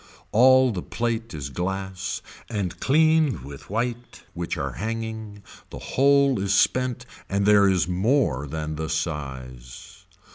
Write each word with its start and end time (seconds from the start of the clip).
All 0.31 0.71
the 0.71 0.81
plate 0.81 1.31
is 1.35 1.51
glass 1.51 2.23
and 2.49 2.79
cleaned 2.79 3.41
with 3.41 3.69
white 3.69 4.23
which 4.33 4.57
are 4.57 4.71
hanging, 4.71 5.43
the 5.69 5.77
whole 5.77 6.39
is 6.39 6.55
spent 6.55 7.05
and 7.29 7.45
there 7.45 7.69
is 7.69 7.87
more 7.87 8.47
than 8.47 8.77
the 8.77 8.89
size. 8.89 10.05